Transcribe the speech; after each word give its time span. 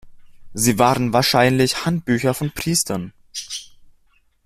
Sie 0.55 0.79
waren 0.79 1.13
wahrscheinlich 1.13 1.85
Handbücher 1.85 2.33
von 2.33 2.49
Priestern. 2.51 3.13